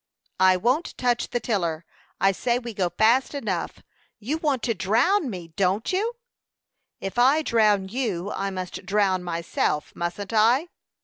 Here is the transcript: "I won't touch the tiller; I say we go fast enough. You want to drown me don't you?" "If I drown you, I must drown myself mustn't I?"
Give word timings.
"I 0.39 0.57
won't 0.57 0.97
touch 0.97 1.27
the 1.29 1.39
tiller; 1.39 1.85
I 2.19 2.31
say 2.31 2.57
we 2.57 2.73
go 2.73 2.89
fast 2.89 3.35
enough. 3.35 3.83
You 4.17 4.39
want 4.39 4.63
to 4.63 4.73
drown 4.73 5.29
me 5.29 5.49
don't 5.49 5.93
you?" 5.93 6.13
"If 6.99 7.19
I 7.19 7.43
drown 7.43 7.87
you, 7.87 8.31
I 8.31 8.49
must 8.49 8.83
drown 8.87 9.23
myself 9.23 9.95
mustn't 9.95 10.33
I?" 10.33 10.69